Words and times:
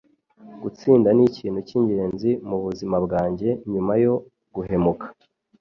Gutsinda 0.61 1.09
nikintu 1.17 1.59
cyingenzi 1.67 2.29
mubuzima 2.49 2.97
bwanjye, 3.05 3.49
nyuma 3.71 3.93
yo 4.03 4.13
guhumeka. 4.55 5.05